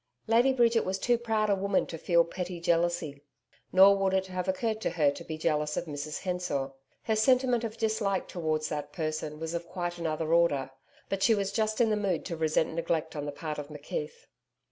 [0.25, 3.21] Lady Bridget was too proud a woman to feel petty jealousy,
[3.71, 6.71] nor would it have occurred to her to be jealous of Mrs Hensor.
[7.03, 10.71] Her sentiment of dislike towards that person was of quite another order.
[11.07, 14.25] But she was just in the mood to resent neglect on the part of McKeith.